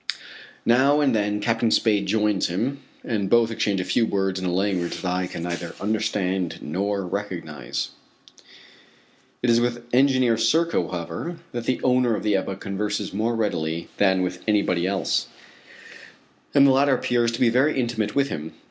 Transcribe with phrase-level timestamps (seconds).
[0.65, 4.51] Now and then Captain Spade joins him and both exchange a few words in a
[4.51, 7.91] language that I can neither understand nor recognize.
[9.43, 13.89] It is with Engineer Serko, however, that the owner of the Ebba converses more readily
[13.97, 15.27] than with anybody else,
[16.55, 18.55] and the latter appears to be very intimate with him.